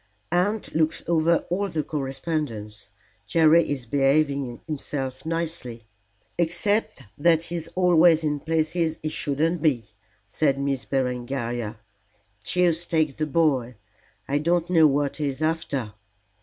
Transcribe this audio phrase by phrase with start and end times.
[0.31, 2.89] "Aunt looks over all the correspondence.
[3.27, 5.83] Jerry is behaving himself nicely."
[6.39, 9.91] "Except that he's always in places he shouldn't be,"
[10.25, 11.77] said Miss Berengaria.
[12.43, 13.75] "Deuce take the boy,
[14.27, 15.93] I don't know what he is after."